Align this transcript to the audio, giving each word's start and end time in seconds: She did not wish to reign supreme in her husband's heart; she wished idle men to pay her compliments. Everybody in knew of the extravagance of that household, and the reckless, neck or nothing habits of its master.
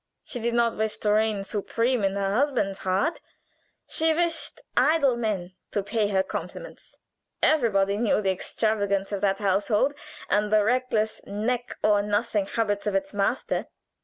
She 0.23 0.39
did 0.39 0.55
not 0.55 0.77
wish 0.77 0.97
to 0.97 1.11
reign 1.11 1.43
supreme 1.43 2.03
in 2.03 2.15
her 2.15 2.33
husband's 2.33 2.79
heart; 2.79 3.21
she 3.87 4.11
wished 4.15 4.59
idle 4.75 5.15
men 5.15 5.53
to 5.69 5.83
pay 5.83 6.07
her 6.07 6.23
compliments. 6.23 6.97
Everybody 7.43 7.93
in 7.93 8.03
knew 8.05 8.15
of 8.15 8.23
the 8.23 8.31
extravagance 8.31 9.11
of 9.11 9.21
that 9.21 9.37
household, 9.37 9.93
and 10.27 10.51
the 10.51 10.63
reckless, 10.63 11.21
neck 11.27 11.77
or 11.83 12.01
nothing 12.01 12.47
habits 12.47 12.87
of 12.87 12.95
its 12.95 13.13
master. 13.13 13.67